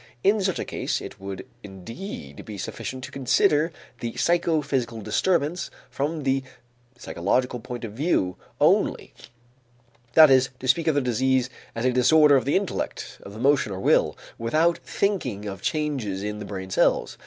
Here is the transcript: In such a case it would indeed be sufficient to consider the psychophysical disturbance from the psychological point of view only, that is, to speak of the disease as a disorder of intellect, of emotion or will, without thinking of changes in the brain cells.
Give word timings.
In 0.23 0.41
such 0.41 0.57
a 0.57 0.65
case 0.65 0.99
it 0.99 1.19
would 1.19 1.45
indeed 1.61 2.43
be 2.43 2.57
sufficient 2.57 3.03
to 3.03 3.11
consider 3.11 3.71
the 3.99 4.15
psychophysical 4.17 4.99
disturbance 5.01 5.69
from 5.91 6.23
the 6.23 6.41
psychological 6.97 7.59
point 7.59 7.83
of 7.85 7.93
view 7.93 8.35
only, 8.59 9.13
that 10.13 10.31
is, 10.31 10.49
to 10.57 10.67
speak 10.67 10.87
of 10.87 10.95
the 10.95 11.01
disease 11.01 11.51
as 11.75 11.85
a 11.85 11.93
disorder 11.93 12.35
of 12.35 12.49
intellect, 12.49 13.19
of 13.21 13.35
emotion 13.35 13.71
or 13.71 13.79
will, 13.79 14.17
without 14.39 14.79
thinking 14.79 15.45
of 15.45 15.61
changes 15.61 16.23
in 16.23 16.39
the 16.39 16.45
brain 16.45 16.71
cells. 16.71 17.15